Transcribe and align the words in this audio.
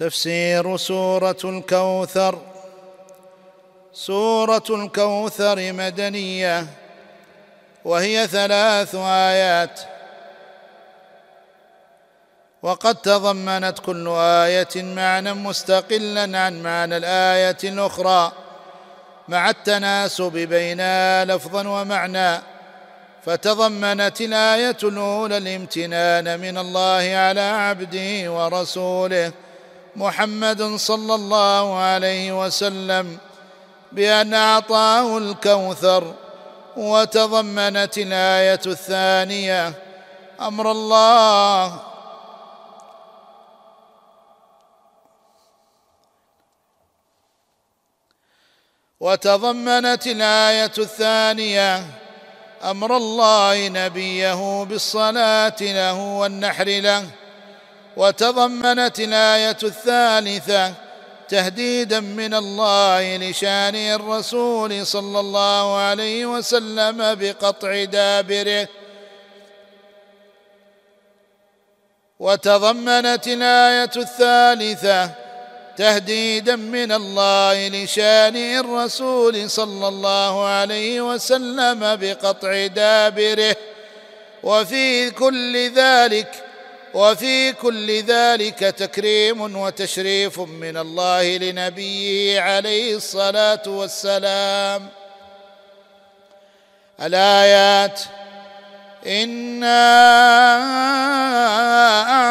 تفسير 0.00 0.76
سورة 0.76 1.36
الكوثر. 1.44 2.38
سورة 3.92 4.62
الكوثر 4.70 5.72
مدنية 5.72 6.66
وهي 7.84 8.26
ثلاث 8.26 8.94
آيات. 8.94 9.80
وقد 12.62 12.94
تضمنت 12.94 13.78
كل 13.78 14.08
آية 14.16 14.68
معنى 14.76 15.32
مستقلا 15.32 16.38
عن 16.38 16.62
معنى 16.62 16.96
الآية 16.96 17.58
الأخرى 17.64 18.32
مع 19.28 19.50
التناسب 19.50 20.32
بينها 20.32 21.24
لفظا 21.24 21.68
ومعنى. 21.68 22.42
فتضمنت 23.24 24.20
الآية 24.20 24.76
الأولى 24.82 25.36
الامتنان 25.36 26.40
من 26.40 26.58
الله 26.58 27.16
على 27.16 27.40
عبده 27.40 28.32
ورسوله. 28.32 29.32
محمد 29.96 30.62
صلى 30.62 31.14
الله 31.14 31.78
عليه 31.78 32.44
وسلم 32.44 33.18
بأن 33.92 34.34
أعطاه 34.34 35.18
الكوثر 35.18 36.14
وتضمنت 36.76 37.98
الآية 37.98 38.60
الثانية 38.66 39.72
أمر 40.40 40.70
الله. 40.70 41.80
وتضمنت 49.00 50.06
الآية 50.06 50.72
الثانية 50.78 51.86
أمر 52.64 52.96
الله 52.96 53.68
نبيه 53.68 54.64
بالصلاة 54.64 55.56
له 55.60 55.94
والنحر 55.94 56.64
له. 56.64 57.19
وتضمنت 57.96 59.00
الآية 59.00 59.56
الثالثة 59.62 60.74
تهديدا 61.28 62.00
من 62.00 62.34
الله 62.34 63.16
لشان 63.16 63.74
الرسول 63.74 64.86
صلى 64.86 65.20
الله 65.20 65.76
عليه 65.76 66.26
وسلم 66.26 67.14
بقطع 67.14 67.84
دابره. 67.84 68.68
وتضمنت 72.20 73.26
الآية 73.26 73.90
الثالثة 73.96 75.10
تهديدا 75.76 76.56
من 76.56 76.92
الله 76.92 77.68
لشان 77.68 78.36
الرسول 78.36 79.50
صلى 79.50 79.88
الله 79.88 80.44
عليه 80.46 81.00
وسلم 81.00 81.96
بقطع 81.96 82.66
دابره. 82.66 83.56
وفي 84.42 85.10
كل 85.10 85.70
ذلك 85.74 86.49
وفي 86.94 87.52
كل 87.52 88.02
ذلك 88.02 88.58
تكريم 88.58 89.56
وتشريف 89.56 90.40
من 90.40 90.76
الله 90.76 91.36
لنبيه 91.36 92.40
عليه 92.40 92.96
الصلاة 92.96 93.62
والسلام. 93.66 94.88
الآيات 97.02 98.00
انا 99.06 99.80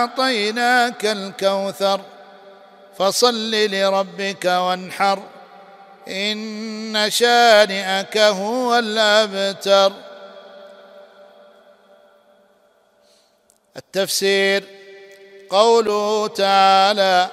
اعطيناك 0.02 1.06
الكوثر 1.06 2.02
فصل 2.98 3.52
لربك 3.52 4.46
وانحر 4.46 5.24
ان 6.08 7.06
شانئك 7.10 8.18
هو 8.18 8.80
الابتر. 8.80 10.09
التفسير 13.80 14.64
قوله 15.50 16.28
تعالى 16.28 17.30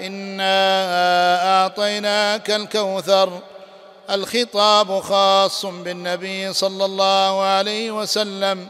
انا 0.00 1.62
اعطيناك 1.62 2.50
الكوثر 2.50 3.38
الخطاب 4.10 5.00
خاص 5.00 5.66
بالنبي 5.66 6.52
صلى 6.52 6.84
الله 6.84 7.42
عليه 7.42 7.90
وسلم 7.90 8.66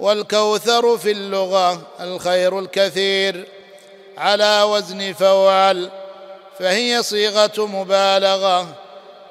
والكوثر 0.00 0.98
في 0.98 1.10
اللغة 1.10 1.82
الخير 2.00 2.58
الكثير 2.58 3.44
على 4.18 4.62
وزن 4.62 5.12
فوعل 5.12 5.90
فهي 6.58 7.02
صيغه 7.02 7.66
مبالغه 7.66 8.66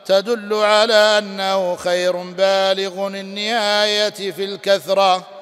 تدل 0.06 0.54
على 0.54 1.18
انه 1.18 1.76
خير 1.76 2.16
بالغ 2.16 3.08
النهايه 3.08 4.32
في 4.32 4.44
الكثره 4.44 5.35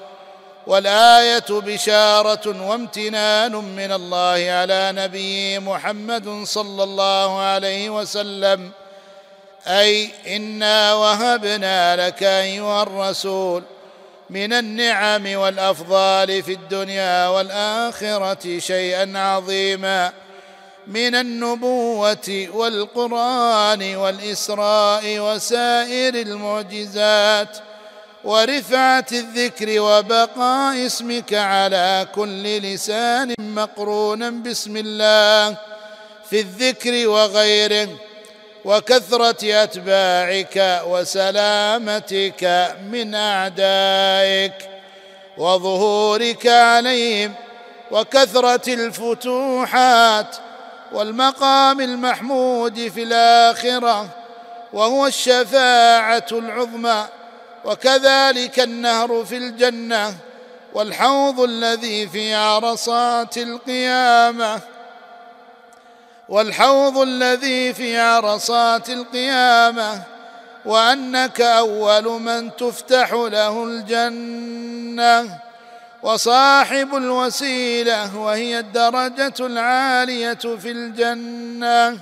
والآية 0.68 1.46
بشارة 1.50 2.70
وامتنان 2.70 3.52
من 3.52 3.92
الله 3.92 4.52
على 4.52 4.92
نبيه 4.96 5.60
محمد 5.60 6.44
صلى 6.44 6.84
الله 6.84 7.40
عليه 7.40 7.90
وسلم. 7.90 8.72
أي 9.68 10.10
إنا 10.28 10.94
وهبنا 10.94 12.08
لك 12.08 12.24
أيها 12.24 12.84
الرسول 12.84 13.64
من 14.30 14.54
النعم 14.54 15.36
والأفضال 15.36 16.44
في 16.44 16.54
الدنيا 16.54 17.28
والآخرة 17.28 18.60
شيئا 18.60 19.12
عظيما. 19.16 20.12
من 20.88 21.16
النبوة 21.16 22.48
والقرآن 22.54 23.96
والإسراء 23.96 25.20
وسائر 25.20 26.16
المعجزات 26.16 27.58
ورفعه 28.24 29.06
الذكر 29.12 29.80
وبقاء 29.82 30.86
اسمك 30.86 31.34
على 31.34 32.08
كل 32.16 32.44
لسان 32.58 33.34
مقرونا 33.40 34.30
باسم 34.30 34.78
الله 34.78 35.58
في 36.30 36.40
الذكر 36.40 37.08
وغيره 37.08 37.90
وكثرة 38.66 39.64
أتباعك 39.64 40.82
وسلامتك 40.88 42.76
من 42.92 43.16
أعدائك 43.16 44.54
وظهورك 45.38 46.48
عليهم 46.48 47.34
وكثرة 47.92 48.74
الفتوحات 48.74 50.36
والمقام 50.92 51.82
المحمود 51.82 52.88
في 52.88 53.04
الآخرة 53.04 54.10
وهو 54.74 55.08
الشفاعة 55.08 56.26
العظمى. 56.32 57.06
وكذلك 57.66 58.60
النهر 58.60 59.26
في 59.26 59.38
الجنة 59.38 60.14
والحوض 60.74 61.40
الذي 61.40 62.08
في 62.08 62.34
عرصات 62.36 63.38
القيامة 63.38 64.60
والحوض 66.30 66.98
الذي 66.98 67.74
في 67.74 68.00
عرصات 68.00 68.90
القيامة 68.90 70.02
وأنك 70.66 71.42
أول 71.42 72.22
من 72.22 72.56
تفتح 72.56 73.12
له 73.14 73.64
الجنة 73.64 75.40
وصاحب 76.04 76.96
الوسيلة 76.96 78.18
وهي 78.18 78.60
الدرجة 78.60 79.34
العالية 79.40 80.34
في 80.34 80.72
الجنة 80.72 81.98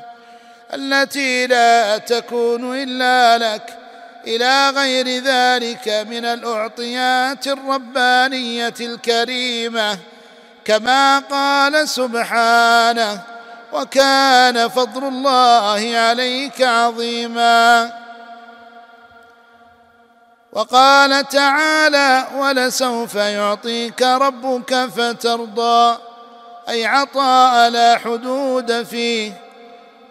التي 0.74 1.48
لا 1.48 1.98
تكون 1.98 2.84
إلا 2.84 3.38
لك 3.38 3.81
إلى 4.28 4.70
غير 4.70 5.08
ذلك 5.08 5.88
من 6.10 6.26
الأعطيات 6.26 7.48
الربانية 7.48 8.74
الكريمة 8.82 9.98
كما 10.66 11.20
قال 11.20 11.90
سبحانه 11.90 13.22
وكان 13.74 14.68
فضل 14.68 15.04
الله 15.04 15.98
عليك 15.98 16.62
عظيما 16.62 17.94
وقال 20.54 21.28
تعالى 21.28 22.28
ولسوف 22.36 23.16
يعطيك 23.16 24.02
ربك 24.02 24.86
فترضى 24.86 25.98
أي 26.70 26.86
عطاء 26.86 27.70
لا 27.70 27.98
حدود 27.98 28.84
فيه. 28.84 29.34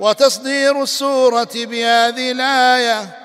وتصدير 0.01 0.83
السورة 0.83 1.49
بهذه 1.55 2.31
الآية 2.33 3.20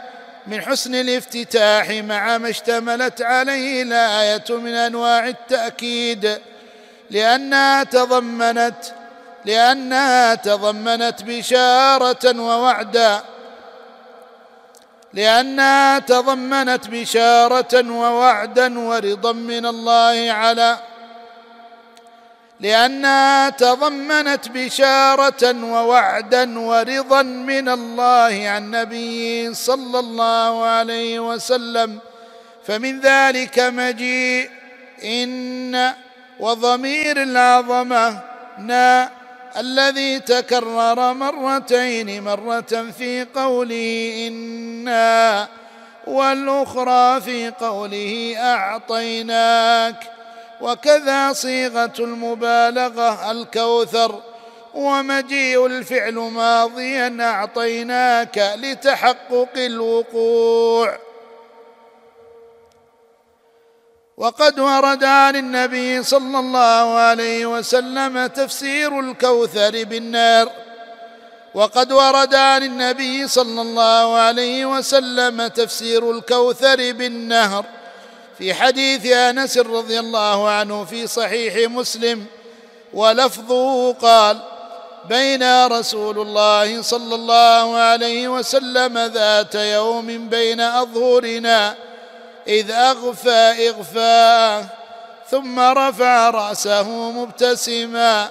من 0.47 0.61
حسن 0.61 0.95
الافتتاح 0.95 1.89
مع 1.89 2.37
ما 2.37 2.49
اشتملت 2.49 3.21
عليه 3.21 3.83
الآية 3.83 4.43
من 4.49 4.73
أنواع 4.73 5.27
التأكيد 5.27 6.37
لأنها 7.09 7.83
تضمنت 7.83 8.85
لأنها 9.45 10.35
تضمنت 10.35 11.23
بشارة 11.23 12.41
ووعدا. 12.41 13.21
لأنها 15.13 15.99
تضمنت 15.99 16.87
بشارة 16.87 17.91
ووعدا 17.91 18.79
ورضا 18.79 19.31
من 19.31 19.65
الله 19.65 20.31
على 20.31 20.77
لأنها 22.59 23.49
تضمنت 23.49 24.49
بشارة 24.49 25.63
ووعدا 25.65 26.59
ورضا 26.59 27.21
من 27.21 27.69
الله 27.69 28.49
عن 28.49 28.71
نبيه 28.71 29.51
صلى 29.51 29.99
الله 29.99 30.65
عليه 30.65 31.19
وسلم. 31.19 31.99
فمن 32.67 32.99
ذلك 32.99 33.59
مجيء 33.59 34.49
إن 35.03 35.93
وضمير 36.39 37.23
العظمة 37.23 38.19
نا 38.59 39.09
الذي 39.57 40.19
تكرر 40.19 41.13
مرتين 41.13 42.23
مرة 42.23 42.91
في 42.97 43.25
قوله 43.35 44.15
إنا 44.27 45.47
والأخرى 46.07 47.21
في 47.21 47.49
قوله 47.49 48.35
أعطيناك. 48.37 49.95
وكذا 50.61 51.33
صيغة 51.33 51.93
المبالغة 51.99 53.31
الكوثر 53.31 54.21
ومجيء 54.73 55.65
الفعل 55.65 56.13
ماضيا 56.13 57.17
أعطيناك 57.21 58.53
لتحقق 58.55 59.49
الوقوع. 59.55 60.97
وقد 64.17 64.59
ورد 64.59 65.03
عن 65.03 65.35
النبي 65.35 66.03
صلى 66.03 66.39
الله 66.39 66.97
عليه 66.97 67.45
وسلم 67.45 68.25
تفسير 68.27 68.99
الكوثر 68.99 69.83
بالنار. 69.83 70.49
وقد 71.55 71.91
ورد 71.91 72.35
عن 72.35 72.63
النبي 72.63 73.27
صلى 73.27 73.61
الله 73.61 74.17
عليه 74.17 74.65
وسلم 74.65 75.47
تفسير 75.47 76.11
الكوثر 76.11 76.91
بالنهر. 76.91 77.65
في 78.37 78.53
حديث 78.53 79.05
أنس 79.05 79.57
رضي 79.57 79.99
الله 79.99 80.49
عنه 80.49 80.85
في 80.85 81.07
صحيح 81.07 81.69
مسلم 81.71 82.25
ولفظه 82.93 83.93
قال 83.93 84.37
بين 85.09 85.65
رسول 85.67 86.19
الله 86.19 86.81
صلى 86.81 87.15
الله 87.15 87.77
عليه 87.77 88.27
وسلم 88.27 88.97
ذات 88.97 89.55
يوم 89.55 90.29
بين 90.29 90.59
أظهرنا 90.61 91.75
إذ 92.47 92.71
أغفى 92.71 93.69
إغفاء 93.69 94.65
ثم 95.31 95.59
رفع 95.59 96.29
رأسه 96.29 96.89
مبتسما 97.11 98.29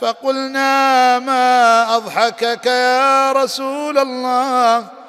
فقلنا 0.00 1.18
ما 1.18 1.96
أضحكك 1.96 2.66
يا 2.66 3.32
رسول 3.32 3.98
الله؟ 3.98 5.01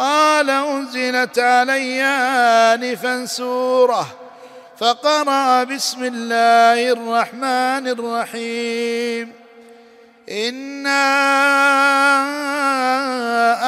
قال 0.00 0.50
أنزلت 0.50 1.38
علي 1.38 2.02
آنفا 2.02 3.26
سورة 3.26 4.06
فقرأ 4.78 5.64
بسم 5.64 6.04
الله 6.04 6.92
الرحمن 6.92 7.84
الرحيم. 7.88 9.32
إنا 10.28 11.06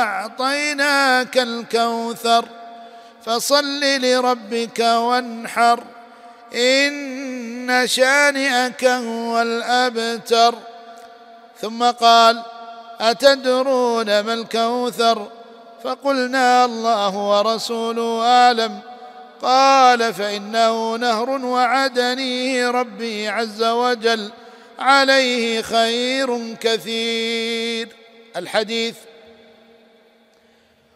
أعطيناك 0.02 1.38
الكوثر 1.38 2.44
فصل 3.25 3.81
لربك 3.81 4.81
وانحر 4.81 5.85
إن 6.55 7.82
شانئك 7.87 8.85
هو 8.85 9.43
الأبتر. 9.43 10.55
ثم 11.61 11.85
قال 11.85 12.43
أتدرون 13.00 14.20
ما 14.20 14.35
الكوثر؟ 14.35 15.42
فقلنا 15.84 16.64
الله 16.64 17.17
ورسوله 17.17 18.26
أعلم. 18.26 18.79
قال 19.43 20.14
فإنه 20.14 20.96
نهر 20.96 21.31
وعدنيه 21.31 22.70
ربي 22.70 23.29
عز 23.29 23.62
وجل 23.62 24.31
عليه 24.79 25.62
خير 25.62 26.55
كثير. 26.55 27.88
الحديث. 28.37 28.96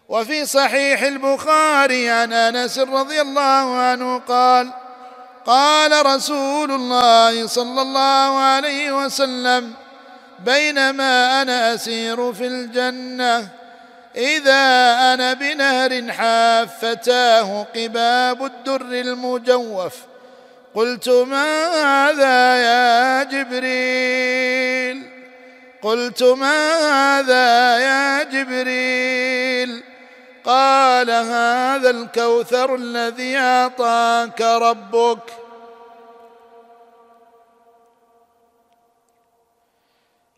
وفي 0.08 0.46
صحيح 0.46 1.02
البخاري 1.02 2.10
عن 2.10 2.32
أنس 2.32 2.78
رضي 2.78 3.20
الله 3.20 3.76
عنه 3.76 4.18
قال 4.18 4.70
قال 5.46 6.06
رسول 6.06 6.70
الله 6.70 7.46
صلى 7.46 7.82
الله 7.82 8.38
عليه 8.38 9.04
وسلم 9.04 9.72
بينما 10.44 11.42
أنا 11.42 11.74
أسير 11.74 12.32
في 12.32 12.46
الجنة 12.46 13.48
إذا 14.16 14.94
أنا 15.14 15.32
بنهر 15.32 16.12
حافتاه 16.12 17.62
قباب 17.62 18.44
الدر 18.44 18.80
المجوف 18.80 19.94
قلت 20.74 21.08
ماذا 21.08 22.56
يا 22.56 23.22
جبريل؟ 23.22 25.02
قلت 25.82 26.22
ماذا 26.22 27.78
يا 27.78 28.22
جبريل؟ 28.22 29.82
قال 30.44 31.10
هذا 31.10 31.90
الكوثر 31.90 32.74
الذي 32.74 33.36
أعطاك 33.36 34.40
ربك. 34.40 35.45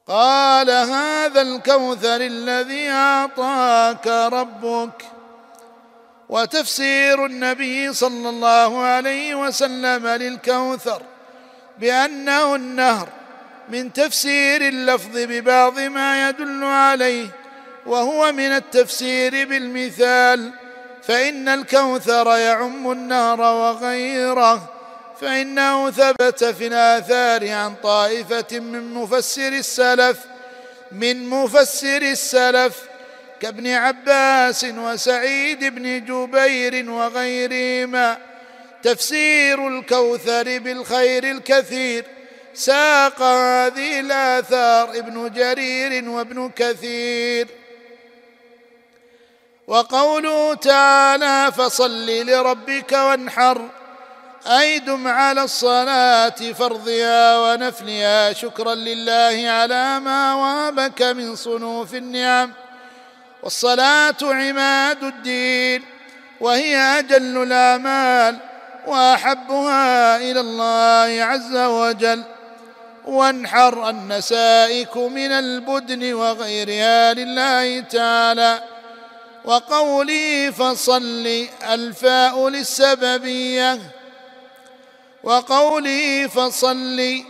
قال 0.08 0.70
هذا 0.70 1.40
الكوثر 1.43 2.20
الذي 2.20 2.90
أعطاك 2.90 4.06
ربك. 4.06 5.05
وتفسير 6.28 7.26
النبي 7.26 7.93
صلى 7.93 8.28
الله 8.28 8.78
عليه 8.82 9.34
وسلم 9.34 10.06
للكوثر 10.06 11.02
بأنه 11.78 12.55
النهر 12.55 13.08
من 13.69 13.93
تفسير 13.93 14.62
اللفظ 14.62 15.10
ببعض 15.14 15.81
ما 15.81 16.28
يدل 16.28 16.64
عليه 16.64 17.26
وهو 17.87 18.32
من 18.32 18.50
التفسير 18.56 19.49
بالمثال 19.49 20.52
فإن 21.02 21.49
الكوثر 21.49 22.37
يعم 22.37 22.93
النار 22.93 23.40
وغيره. 23.40 24.77
فإنه 25.20 25.90
ثبت 25.90 26.44
في 26.44 26.66
الآثار 26.66 27.50
عن 27.50 27.74
طائفة 27.74 28.58
من 28.58 28.94
مفسر 28.94 29.48
السلف 29.48 30.18
من 30.92 31.28
مفسر 31.28 32.02
السلف 32.02 32.82
كابن 33.40 33.66
عباس 33.66 34.64
وسعيد 34.64 35.64
بن 35.64 36.04
جبير 36.04 36.90
وغيرهما. 36.90 38.18
تفسير 38.82 39.68
الكوثر 39.68 40.58
بالخير 40.58 41.24
الكثير 41.24 42.04
ساق 42.54 43.22
هذه 43.22 44.00
الآثار 44.00 44.90
ابن 44.90 45.32
جرير 45.32 46.08
وابن 46.08 46.50
كثير. 46.56 47.48
وقوله 49.66 50.54
تعالى 50.54 51.52
فصل 51.52 52.06
لربك 52.06 52.92
وانحر 52.92 53.68
اي 54.46 54.79
دم 54.79 55.08
على 55.08 55.43
الصلاة 55.43 56.52
فرضها 56.58 57.38
ونفلها 57.38 58.32
شكرا 58.32 58.75
لله 58.75 59.50
على 59.50 60.00
ما 60.00 60.35
وهبك 60.35 61.02
من 61.02 61.37
صنوف 61.37 61.95
النعم. 61.95 62.52
والصلاة 63.42 64.16
عماد 64.23 65.04
الدين 65.04 65.85
وهي 66.40 66.76
أجل 66.76 67.42
الأعمال 67.42 68.38
وأحبها 68.87 70.16
إلى 70.16 70.40
الله 70.40 71.25
عز 71.25 71.57
وجل. 71.57 72.23
وانحر 73.04 73.90
النسائك 73.90 74.97
من 74.97 75.33
البدن 75.33 76.12
وغيرها 76.12 77.14
لله 77.14 77.80
تعالى. 77.80 78.61
وقولي 79.45 80.52
فصل 80.52 81.47
الفاء 81.71 82.49
للسببية. 82.49 83.98
وقولي 85.28 86.28
فصل 86.28 87.23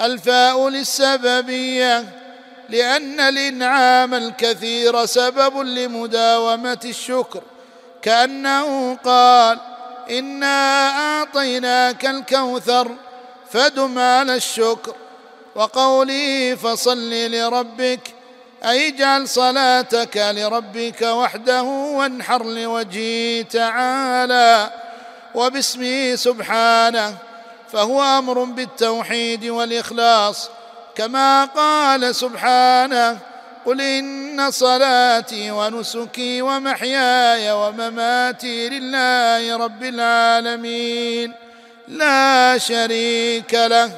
الفاء 0.00 0.68
للسببية 0.68 2.04
لأن 2.68 3.20
الإنعام 3.20 4.14
الكثير 4.14 5.06
سبب 5.06 5.58
لمداومة 5.58 6.80
الشكر. 6.84 7.42
كأنه 8.02 8.94
قال 8.94 9.58
إنا 10.10 10.88
أعطيناك 10.88 12.06
الكوثر 12.06 12.90
فدم 13.50 13.98
على 13.98 14.34
الشكر. 14.34 14.94
وقولي 15.54 16.56
فصل 16.56 17.10
لربك 17.10 18.00
أي 18.64 18.88
اجعل 18.88 19.28
صلاتك 19.28 20.16
لربك 20.16 21.02
وحده 21.02 21.62
وانحر 21.62 22.44
لوجهه 22.44 23.42
تعالى 23.42 24.70
وباسمه 25.34 26.14
سبحانه 26.14 27.33
فهو 27.74 28.02
أمر 28.02 28.44
بالتوحيد 28.44 29.44
والإخلاص 29.44 30.50
كما 30.94 31.44
قال 31.44 32.14
سبحانه 32.14 33.18
قل 33.66 33.80
إن 33.80 34.50
صلاتي 34.50 35.50
ونسكي 35.50 36.42
ومحياي 36.42 37.52
ومماتي 37.52 38.68
لله 38.68 39.56
رب 39.56 39.84
العالمين 39.84 41.32
لا 41.88 42.58
شريك 42.58 43.54
له 43.54 43.92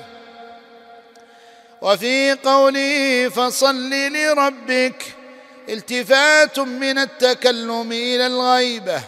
وفي 1.83 2.33
قوله 2.33 3.28
فصل 3.28 3.90
لربك 3.90 5.14
التفات 5.68 6.59
من 6.59 6.99
التكلم 6.99 7.92
إلى 7.92 8.26
الغيبه 8.26 9.00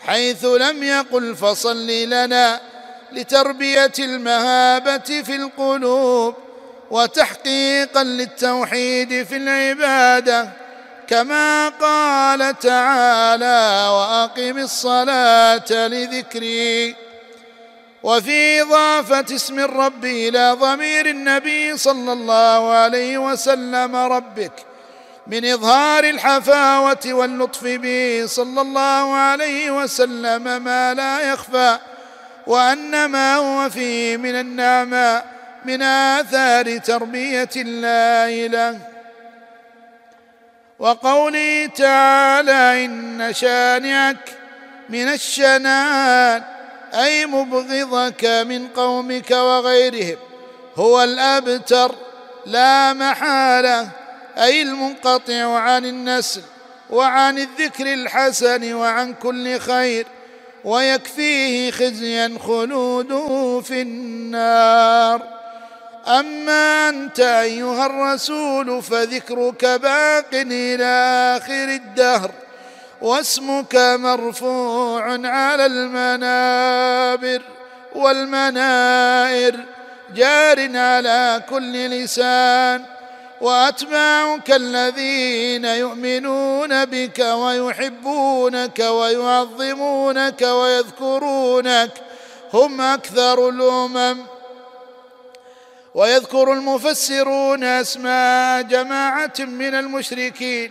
حيث 0.00 0.44
لم 0.44 0.82
يقل 0.82 1.36
فصل 1.36 1.86
لنا 1.86 2.69
لتربية 3.12 3.92
المهابة 3.98 5.22
في 5.22 5.36
القلوب 5.36 6.34
وتحقيقا 6.90 8.02
للتوحيد 8.02 9.22
في 9.26 9.36
العبادة 9.36 10.48
كما 11.08 11.68
قال 11.68 12.58
تعالى 12.58 13.88
وأقم 13.90 14.58
الصلاة 14.58 15.70
لذكري 15.70 16.96
وفي 18.02 18.62
إضافة 18.62 19.34
اسم 19.34 19.58
الرب 19.58 20.04
إلى 20.04 20.56
ضمير 20.60 21.06
النبي 21.06 21.76
صلى 21.76 22.12
الله 22.12 22.72
عليه 22.72 23.18
وسلم 23.18 23.96
ربك 23.96 24.52
من 25.26 25.44
إظهار 25.44 26.04
الحفاوة 26.04 27.06
واللطف 27.06 27.64
به 27.64 28.22
صلى 28.26 28.60
الله 28.60 29.14
عليه 29.14 29.70
وسلم 29.70 30.62
ما 30.62 30.94
لا 30.94 31.32
يخفى. 31.32 31.78
وأن 32.50 33.04
ما 33.04 33.36
هو 33.36 33.70
فيه 33.70 34.16
من 34.16 34.34
النعماء 34.34 35.26
من 35.64 35.82
آثار 35.82 36.78
تربية 36.78 37.48
الله 37.56 38.46
له. 38.46 38.78
وقوله 40.78 41.66
تعالى 41.66 42.84
إن 42.84 43.32
شانعك 43.32 44.36
من 44.88 45.08
الشنان 45.08 46.42
أي 46.94 47.26
مبغضك 47.26 48.24
من 48.24 48.68
قومك 48.68 49.30
وغيرهم 49.30 50.16
هو 50.76 51.02
الأبتر 51.02 51.94
لا 52.46 52.92
محالة 52.92 53.88
أي 54.38 54.62
المنقطع 54.62 55.58
عن 55.58 55.84
النسل 55.84 56.42
وعن 56.90 57.38
الذكر 57.38 57.92
الحسن 57.92 58.74
وعن 58.74 59.14
كل 59.14 59.58
خير. 59.58 60.06
ويكفيه 60.64 61.70
خزيا 61.70 62.38
خلوده 62.46 63.60
في 63.60 63.82
النار. 63.82 65.22
أما 66.06 66.88
أنت 66.88 67.20
أيها 67.20 67.86
الرسول 67.86 68.82
فذكرك 68.82 69.64
باق 69.64 70.30
إلى 70.32 70.84
آخر 71.36 71.64
الدهر 71.64 72.30
واسمك 73.02 73.74
مرفوع 73.76 75.02
على 75.28 75.66
المنابر 75.66 77.42
والمنائر 77.94 79.56
جار 80.14 80.76
على 80.76 81.42
كل 81.50 81.90
لسان. 81.90 82.84
وأتباعك 83.40 84.50
الذين 84.50 85.64
يؤمنون 85.64 86.84
بك 86.84 87.18
ويحبونك 87.18 88.78
ويعظمونك 88.78 90.42
ويذكرونك 90.42 91.90
هم 92.54 92.80
أكثر 92.80 93.48
الأمم. 93.48 94.18
ويذكر 95.94 96.52
المفسرون 96.52 97.64
أسماء 97.64 98.62
جماعة 98.62 99.34
من 99.38 99.74
المشركين. 99.74 100.70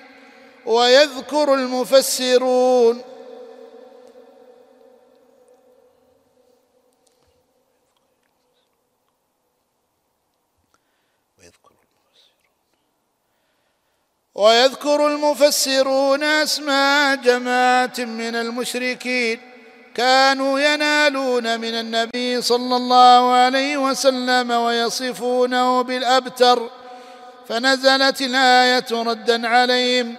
ويذكر 0.66 1.54
المفسرون 1.54 3.02
ويذكر 14.40 15.08
المفسرون 15.08 16.24
أسماء 16.24 17.16
جماعة 17.16 17.94
من 17.98 18.36
المشركين 18.36 19.40
كانوا 19.96 20.60
ينالون 20.60 21.60
من 21.60 21.74
النبي 21.74 22.42
صلى 22.42 22.76
الله 22.76 23.34
عليه 23.34 23.78
وسلم 23.78 24.52
ويصفونه 24.52 25.82
بالأبتر 25.82 26.70
فنزلت 27.50 28.22
الآية 28.22 28.86
ردا 28.92 29.48
عليهم 29.48 30.16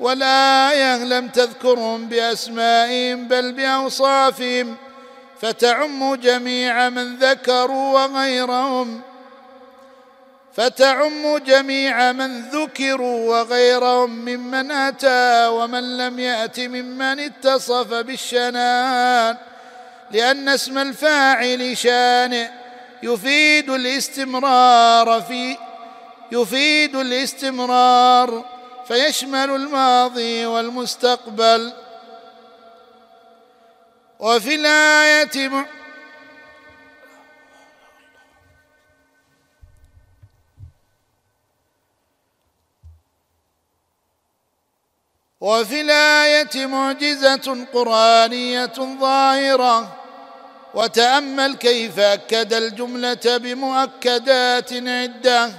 والآية 0.00 1.04
لم 1.04 1.28
تذكرهم 1.28 2.08
بأسمائهم 2.08 3.28
بل 3.28 3.52
بأوصافهم 3.52 4.76
فتعم 5.40 6.14
جميع 6.14 6.88
من 6.88 7.16
ذكروا 7.16 8.00
وغيرهم. 8.00 9.00
فتعم 10.56 11.38
جميع 11.38 12.12
من 12.12 12.48
ذكروا 12.48 13.30
وغيرهم 13.30 14.10
ممن 14.10 14.70
أتى 14.70 15.46
ومن 15.46 15.96
لم 15.96 16.18
يأت 16.18 16.60
ممن 16.60 17.20
اتصف 17.20 17.94
بالشنان 17.94 19.36
لأن 20.10 20.48
اسم 20.48 20.78
الفاعل 20.78 21.76
شانئ 21.76 22.48
يفيد 23.02 23.70
الاستمرار 23.70 25.22
في 25.22 25.56
يفيد 26.32 26.96
الاستمرار 26.96 28.44
فيشمل 28.88 29.50
الماضي 29.50 30.46
والمستقبل. 30.46 31.72
وفي 34.18 34.54
الآية 34.54 35.66
وفي 45.40 45.80
الآية 45.80 46.66
معجزة 46.66 47.66
قرآنية 47.74 48.72
ظاهرة 49.00 49.96
وتأمل 50.74 51.54
كيف 51.54 51.98
أكد 51.98 52.52
الجملة 52.52 53.36
بمؤكدات 53.36 54.72
عدة 54.72 55.52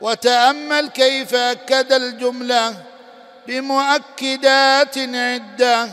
وتأمل 0.00 0.88
كيف 0.88 1.34
أكد 1.34 1.92
الجملة 1.92 2.74
بمؤكدات 3.46 4.98
عدة 4.98 5.88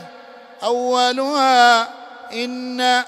أولها 0.62 1.88
إن 2.32 3.04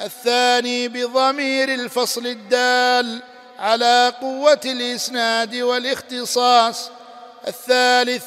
الثاني 0.00 0.88
بضمير 0.88 1.74
الفصل 1.74 2.26
الدال 2.26 3.22
على 3.58 4.12
قوة 4.20 4.60
الإسناد 4.64 5.54
والاختصاص 5.56 6.90
الثالث 7.48 8.24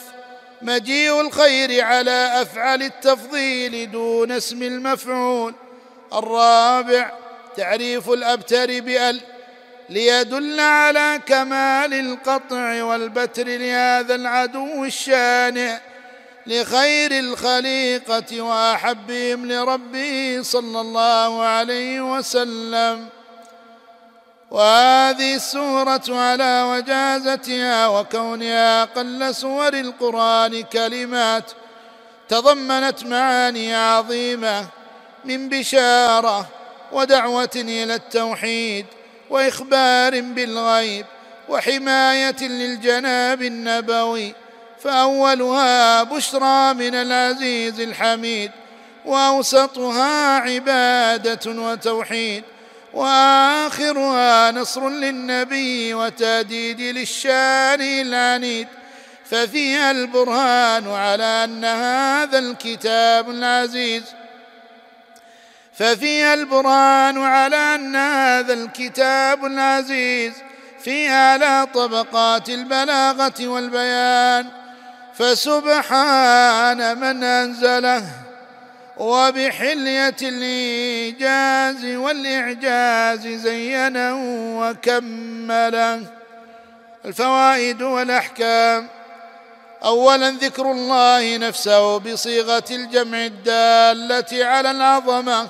مجيء 0.61 1.21
الخير 1.21 1.83
على 1.83 2.41
أفعل 2.41 2.83
التفضيل 2.83 3.91
دون 3.91 4.31
اسم 4.31 4.63
المفعول. 4.63 5.53
الرابع 6.13 7.11
تعريف 7.57 8.09
الأبتر 8.09 8.79
بأل 8.79 9.21
ليدل 9.89 10.59
على 10.59 11.19
كمال 11.25 11.93
القطع 11.93 12.83
والبتر 12.83 13.47
لهذا 13.47 14.15
العدو 14.15 14.85
الشانع 14.85 15.79
لخير 16.47 17.11
الخليقة 17.11 18.41
وأحبهم 18.41 19.51
لربه 19.51 20.39
صلى 20.41 20.81
الله 20.81 21.43
عليه 21.43 22.17
وسلم. 22.17 23.18
وهذه 24.51 25.35
السورة 25.35 26.01
على 26.09 26.63
وجازتها 26.63 27.87
وكونها 27.87 28.83
أقل 28.83 29.35
سور 29.35 29.73
القرآن 29.73 30.63
كلمات 30.63 31.51
تضمنت 32.29 33.03
معاني 33.03 33.75
عظيمة 33.75 34.65
من 35.25 35.49
بشارة 35.49 36.47
ودعوة 36.91 37.49
إلى 37.55 37.95
التوحيد 37.95 38.85
وإخبار 39.29 40.21
بالغيب 40.21 41.05
وحماية 41.49 42.41
للجناب 42.41 43.41
النبوي 43.41 44.33
فأولها 44.79 46.03
بشرى 46.03 46.73
من 46.73 46.95
العزيز 46.95 47.79
الحميد 47.79 48.51
وأوسطها 49.05 50.39
عبادة 50.39 51.51
وتوحيد. 51.51 52.43
وآخرها 52.93 54.51
نصر 54.51 54.89
للنبي 54.89 55.93
وتاديد 55.93 56.81
للشان 56.81 57.81
العنيد. 57.81 58.67
ففيها 59.25 59.91
البرهان 59.91 60.91
على 60.91 61.43
أن 61.43 61.65
هذا 61.65 62.39
الكتاب 62.39 63.29
العزيز. 63.29 64.03
ففيها 65.73 66.33
البرهان 66.33 67.17
على 67.17 67.75
أن 67.75 67.95
هذا 67.95 68.53
الكتاب 68.53 69.45
العزيز 69.45 70.33
في 70.83 71.09
اعلى 71.09 71.67
طبقات 71.73 72.49
البلاغة 72.49 73.47
والبيان. 73.47 74.45
فسبحان 75.15 76.97
من 76.99 77.23
أنزله. 77.23 78.28
وبحلية 78.99 80.15
الإيجاز 80.21 81.85
والإعجاز 81.85 83.27
زينه 83.27 84.15
وكمله. 84.59 86.01
الفوائد 87.05 87.81
والأحكام. 87.81 88.87
أولا 89.83 90.31
ذكر 90.31 90.71
الله 90.71 91.37
نفسه 91.37 91.99
بصيغة 91.99 92.63
الجمع 92.71 93.25
الدالة 93.25 94.45
على 94.45 94.71
العظمة 94.71 95.47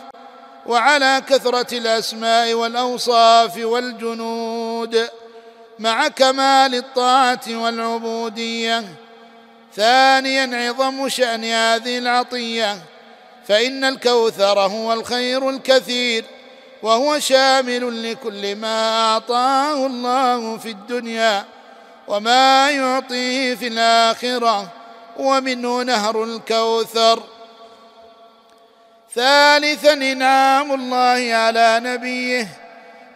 وعلى 0.65 1.21
كثرة 1.27 1.77
الأسماء 1.77 2.53
والأوصاف 2.53 3.57
والجنود 3.57 5.07
مع 5.79 6.07
كمال 6.07 6.75
الطاعة 6.75 7.41
والعبودية. 7.49 8.83
ثانيا 9.75 10.67
عظم 10.67 11.09
شأن 11.09 11.43
هذه 11.43 11.97
العطية. 11.97 12.77
فإن 13.49 13.83
الكوثر 13.83 14.59
هو 14.59 14.93
الخير 14.93 15.49
الكثير 15.49 16.25
وهو 16.81 17.19
شامل 17.19 18.11
لكل 18.11 18.55
ما 18.55 19.05
أعطاه 19.13 19.85
الله 19.85 20.57
في 20.57 20.69
الدنيا 20.69 21.45
وما 22.07 22.71
يعطيه 22.71 23.55
في 23.55 23.67
الآخرة 23.67 24.71
ومنه 25.17 25.83
نهر 25.83 26.23
الكوثر. 26.23 27.23
ثالثا 29.15 29.93
إنعام 29.93 30.71
الله 30.71 31.35
على 31.35 31.79
نبيه 31.83 32.47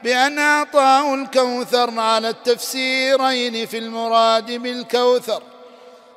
بأن 0.04 0.40
أعطاه 0.40 1.14
الكوثر 1.14 2.00
على 2.00 2.30
التفسيرين 2.30 3.66
في 3.66 3.78
المراد 3.78 4.52
بالكوثر. 4.52 5.44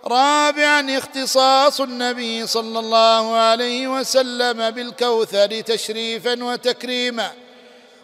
رابعا 0.07 0.99
اختصاص 0.99 1.81
النبي 1.81 2.47
صلى 2.47 2.79
الله 2.79 3.37
عليه 3.37 3.89
وسلم 3.89 4.71
بالكوثر 4.71 5.61
تشريفا 5.61 6.45
وتكريما 6.45 7.33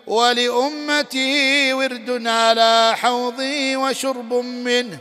ولأمته 0.06 1.68
ورد 1.74 2.26
على 2.26 2.92
حوضه 2.96 3.76
وشرب 3.76 4.34
منه 4.44 4.98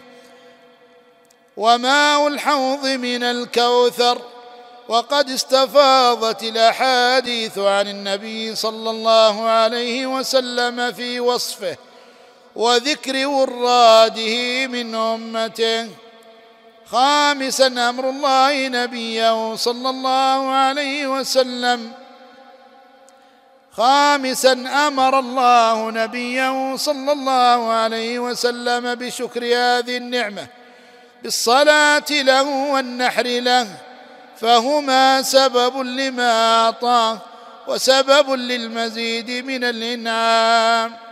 وماء 1.58 2.28
الحوض 2.28 2.88
من 2.88 3.24
الكوثر 3.24 4.22
وقد 4.88 5.30
استفاضت 5.30 6.44
الأحاديث 6.44 7.58
عن 7.58 7.88
النبي 7.88 8.56
صلى 8.56 8.90
الله 8.90 9.44
عليه 9.44 10.06
وسلم 10.06 10.92
في 10.92 11.20
وصفه 11.20 11.78
وذكر 12.56 13.28
وراده 13.28 14.68
من 14.68 14.96
أمته. 14.96 15.88
خامسا 16.92 17.68
أمر 17.68 18.10
الله 18.10 18.68
نبيه 18.68 19.56
صلى 19.56 19.90
الله 19.90 20.52
عليه 20.52 21.08
وسلم. 21.08 21.92
خامسا 23.78 24.52
أمر 24.88 25.20
الله 25.20 25.92
نبيه 25.92 26.76
صلى 26.76 27.12
الله 27.12 27.72
عليه 27.72 28.20
وسلم 28.20 28.96
بشكر 28.96 29.44
هذه 29.46 29.98
النعمة 29.98 30.48
بالصلاة 31.24 32.10
له 32.12 32.48
والنحر 32.74 33.28
له 33.28 33.68
فهما 34.38 35.22
سبب 35.22 35.78
لما 35.78 36.66
أعطاه 36.66 37.18
وسبب 37.68 38.32
للمزيد 38.32 39.46
من 39.46 39.64
الإنعام. 39.64 41.11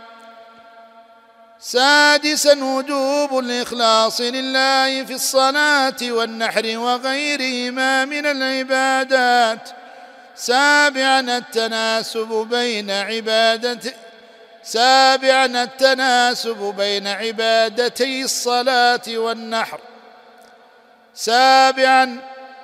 سادسا 1.60 2.64
وجوب 2.64 3.38
الإخلاص 3.38 4.20
لله 4.20 5.04
في 5.04 5.12
الصلاة 5.12 5.96
والنحر 6.02 6.78
وغيرهما 6.78 8.04
من 8.04 8.26
العبادات. 8.26 9.70
سابعا 10.36 11.20
التناسب 11.20 12.46
بين 12.50 12.90
عبادة 12.90 13.94
سابعا 14.62 15.46
التناسب 15.46 16.74
بين 16.78 17.06
عبادتي 17.06 18.22
الصلاة 18.22 19.02
والنحر. 19.08 19.80
سابعا 21.14 22.18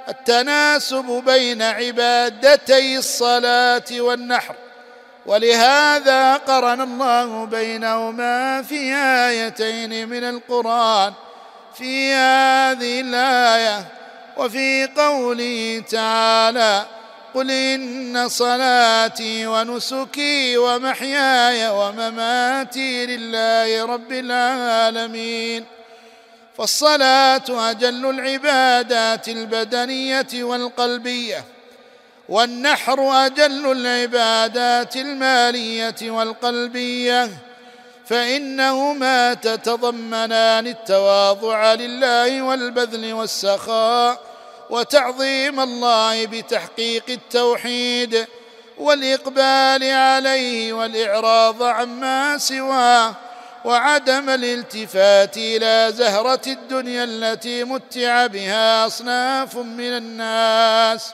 التناسب 0.09 1.23
بين 1.26 1.62
عبادتي 1.62 2.99
الصلاة 2.99 3.85
والنحر. 3.93 4.55
ولهذا 5.26 6.37
قرن 6.37 6.80
الله 6.80 7.45
بينهما 7.45 8.62
في 8.62 8.95
آيتين 8.95 10.09
من 10.09 10.25
القرآن 10.25 11.12
في 11.75 12.12
هذه 12.12 13.00
الآية 13.00 13.85
وفي 14.37 14.87
قوله 14.96 15.83
تعالى 15.90 16.85
قل 17.35 17.51
إن 17.51 18.29
صلاتي 18.29 19.46
ونسكي 19.46 20.57
ومحياي 20.57 21.68
ومماتي 21.68 23.07
لله 23.07 23.85
رب 23.87 24.12
العالمين 24.12 25.64
فالصلاة 26.59 27.70
أجل 27.70 28.11
العبادات 28.11 29.29
البدنية 29.29 30.27
والقلبية 30.35 31.44
والنحر 32.29 33.27
أجل 33.27 33.73
العبادات 33.73 34.97
المالية 34.97 35.97
والقلبية 36.03 37.31
فإنهما 38.07 39.35
تتضمنان 39.35 40.67
التواضع 40.67 41.75
لله 41.75 42.43
والبذل 42.43 43.12
والسخاء 43.12 44.21
وتعظيم 44.71 45.61
الله 45.61 46.27
بتحقيق 46.27 47.05
التوحيد 47.09 48.27
والإقبال 48.79 49.85
عليه 49.85 50.73
والإعراض 50.73 51.62
عما 51.62 52.39
سواه 52.39 53.15
وعدم 53.65 54.31
الالتفات 54.31 55.37
إلى 55.37 55.93
زهرة 55.93 56.41
الدنيا 56.47 57.05
التي 57.05 57.65
متع 57.65 58.27
بها 58.27 58.87
أصناف 58.87 59.57
من 59.57 59.97
الناس. 59.97 61.12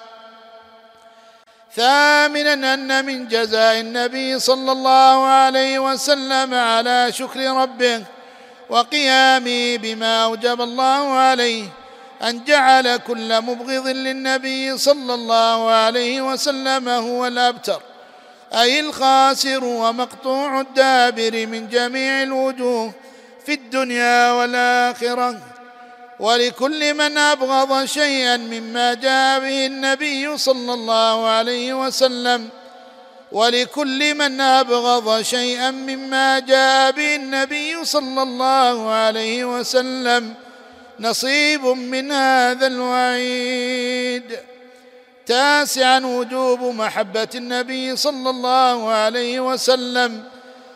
ثامنا 1.77 2.75
أن 2.75 3.05
من 3.05 3.29
جزاء 3.29 3.81
النبي 3.81 4.39
صلى 4.39 4.73
الله 4.73 5.27
عليه 5.27 5.79
وسلم 5.79 6.55
على 6.55 7.13
شكر 7.13 7.41
ربه 7.41 8.05
وقيامه 8.69 9.77
بما 9.77 10.25
أوجب 10.25 10.61
الله 10.61 11.13
عليه 11.13 11.65
أن 12.23 12.45
جعل 12.45 12.97
كل 12.97 13.41
مبغض 13.41 13.87
للنبي 13.89 14.79
صلى 14.79 15.15
الله 15.15 15.71
عليه 15.71 16.23
وسلم 16.23 16.89
هو 16.89 17.27
الأبتر 17.27 17.83
أي 18.55 18.81
الخاسر 18.81 19.65
ومقطوع 19.65 20.61
الدابر 20.61 21.47
من 21.47 21.69
جميع 21.69 22.23
الوجوه 22.23 22.93
في 23.47 23.55
الدنيا 23.55 24.33
والآخرة. 24.33 25.52
ولكل 26.23 26.95
من 26.95 27.19
أبغض 27.19 27.85
شيئا 27.85 28.37
مما 28.37 28.95
جاء 28.95 29.41
به 29.41 29.67
النبي 29.67 30.39
صلى 30.39 30.75
الله 30.75 31.29
عليه 31.29 31.87
وسلم. 31.87 32.49
ولكل 33.33 34.15
من 34.15 34.41
أبغض 34.41 35.23
شيئا 35.23 35.71
مما 35.71 36.39
جاء 36.39 36.91
به 36.91 37.17
النبي 37.17 37.85
صلى 37.85 38.23
الله 38.23 38.91
عليه 38.91 39.59
وسلم. 39.59 40.35
نصيب 41.01 41.67
من 41.67 42.13
هذا 42.13 42.67
الوعيد. 42.67 44.39
تاسعا 45.27 45.99
وجوب 45.99 46.63
محبة 46.63 47.29
النبي 47.35 47.97
صلى 47.97 48.31
الله 48.31 48.91
عليه 48.91 49.41
وسلم. 49.41 50.23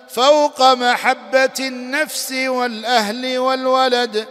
فوق 0.09 0.73
محبة 0.73 1.59
النفس 1.61 2.33
والأهل 2.33 3.39
والولد. 3.39 4.27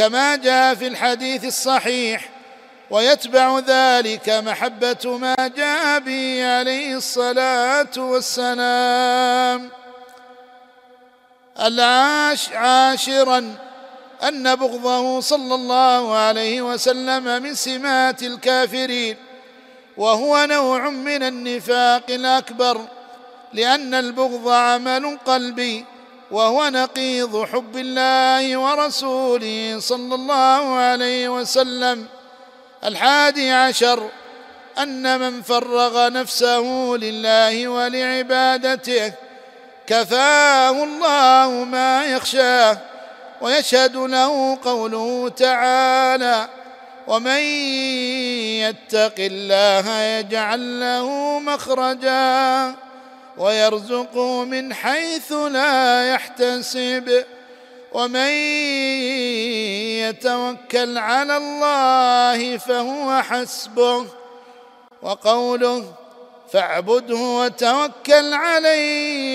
كما 0.00 0.36
جاء 0.36 0.74
في 0.74 0.86
الحديث 0.86 1.44
الصحيح 1.44 2.28
ويتبع 2.90 3.58
ذلك 3.58 4.28
محبة 4.30 5.18
ما 5.18 5.34
جاء 5.56 5.98
به 5.98 6.56
عليه 6.58 6.96
الصلاة 6.96 7.96
والسلام. 7.96 9.70
العاش 11.60 12.52
عاشرا 12.52 13.54
أن 14.28 14.54
بغضه 14.54 15.20
صلى 15.20 15.54
الله 15.54 16.16
عليه 16.16 16.62
وسلم 16.62 17.42
من 17.42 17.54
سمات 17.54 18.22
الكافرين 18.22 19.16
وهو 19.96 20.46
نوع 20.50 20.90
من 20.90 21.22
النفاق 21.22 22.04
الأكبر 22.08 22.80
لأن 23.52 23.94
البغض 23.94 24.48
عمل 24.48 25.18
قلبي. 25.26 25.84
وهو 26.30 26.68
نقيض 26.68 27.44
حب 27.44 27.76
الله 27.76 28.56
ورسوله 28.56 29.76
صلى 29.80 30.14
الله 30.14 30.74
عليه 30.74 31.28
وسلم. 31.28 32.06
الحادي 32.84 33.50
عشر 33.50 34.08
أن 34.78 35.20
من 35.20 35.42
فرغ 35.42 36.08
نفسه 36.08 36.96
لله 36.96 37.68
ولعبادته 37.68 39.12
كفاه 39.86 40.84
الله 40.84 41.64
ما 41.64 42.04
يخشاه 42.04 42.78
ويشهد 43.40 43.96
له 43.96 44.58
قوله 44.64 45.28
تعالى 45.28 46.48
ومن 47.06 47.40
يتق 48.60 49.14
الله 49.18 50.00
يجعل 50.00 50.80
له 50.80 51.38
مخرجا 51.38 52.74
ويرزقه 53.40 54.44
من 54.44 54.74
حيث 54.74 55.32
لا 55.32 56.10
يحتسب. 56.14 57.24
ومن 57.92 58.30
يتوكل 60.00 60.98
على 60.98 61.36
الله 61.36 62.56
فهو 62.56 63.22
حسبه. 63.22 64.06
وقوله 65.02 65.94
فاعبده 66.52 67.16
وتوكل 67.16 68.34
عليه. 68.34 69.30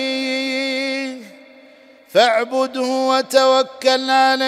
فاعبده 2.08 2.82
وتوكل 2.82 4.10
عليه. 4.10 4.46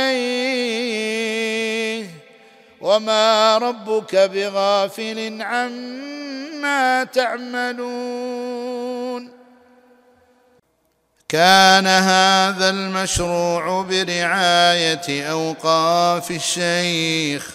وما 2.81 3.59
ربك 3.59 4.17
بغافل 4.17 5.43
عما 5.43 7.05
تعملون. 7.05 8.59
كان 11.29 11.87
هذا 11.87 12.71
المشروع 12.71 13.83
برعاية 13.83 15.31
أوقاف 15.31 16.31
الشيخ 16.31 17.51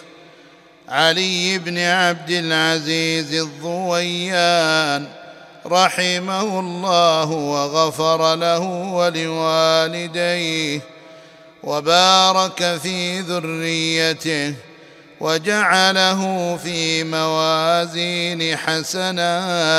علي 0.88 1.58
بن 1.58 1.78
عبد 1.78 2.30
العزيز 2.30 3.34
الضويان 3.34 5.06
رحمه 5.66 6.60
الله 6.60 7.30
وغفر 7.30 8.34
له 8.34 8.58
ولوالديه 8.92 10.80
وبارك 11.62 12.78
في 12.82 13.20
ذريته 13.20 14.54
وجعله 15.20 16.56
في 16.56 17.04
موازين 17.04 18.56
حسناتهم. 18.56 19.74